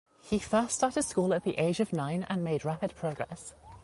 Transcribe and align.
He 0.23 0.39
first 0.39 0.77
started 0.77 1.03
school 1.03 1.31
at 1.31 1.43
the 1.43 1.59
age 1.59 1.79
of 1.79 1.93
nine 1.93 2.25
and 2.27 2.43
made 2.43 2.65
rapid 2.65 2.95
progress. 2.95 3.53